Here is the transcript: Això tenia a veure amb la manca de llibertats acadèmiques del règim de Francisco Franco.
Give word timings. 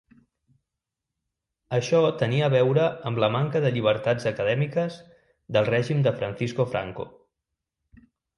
Això 1.77 1.99
tenia 2.21 2.47
a 2.47 2.51
veure 2.53 2.85
amb 3.09 3.21
la 3.25 3.29
manca 3.35 3.61
de 3.67 3.71
llibertats 3.75 4.25
acadèmiques 4.33 4.99
del 5.59 5.69
règim 5.71 6.03
de 6.09 6.15
Francisco 6.23 6.67
Franco. 6.73 7.07